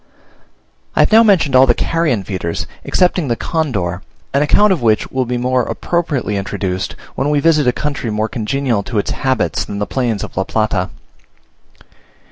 I 0.95 1.01
have 1.01 1.11
now 1.11 1.21
mentioned 1.21 1.55
all 1.55 1.67
the 1.67 1.75
carrion 1.75 2.23
feeders, 2.23 2.65
excepting 2.83 3.27
the 3.27 3.35
condor, 3.35 4.01
an 4.33 4.41
account 4.41 4.73
of 4.73 4.81
which 4.81 5.11
will 5.11 5.25
be 5.25 5.37
more 5.37 5.61
appropriately 5.61 6.37
introduced 6.37 6.95
when 7.13 7.29
we 7.29 7.39
visit 7.39 7.67
a 7.67 7.71
country 7.71 8.09
more 8.09 8.27
congenial 8.27 8.81
to 8.81 8.97
its 8.97 9.11
habits 9.11 9.63
than 9.63 9.77
the 9.77 9.85
plains 9.85 10.23
of 10.23 10.35
La 10.35 10.43
Plata. 10.43 10.89